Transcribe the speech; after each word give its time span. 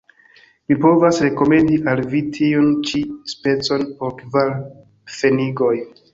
Mi 0.69 0.77
povas 0.85 1.19
rekomendi 1.25 1.77
al 1.93 2.01
vi 2.13 2.21
tiun 2.39 2.73
ĉi 2.89 3.03
specon 3.35 3.87
por 4.01 4.17
kvar 4.25 4.53
pfenigoj. 4.65 5.73